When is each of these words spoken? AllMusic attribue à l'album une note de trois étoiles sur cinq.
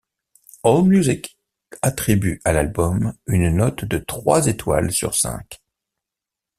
AllMusic 0.63 1.37
attribue 1.83 2.41
à 2.43 2.53
l'album 2.53 3.13
une 3.27 3.55
note 3.57 3.85
de 3.85 3.99
trois 3.99 4.47
étoiles 4.47 4.91
sur 4.91 5.13
cinq. 5.13 5.61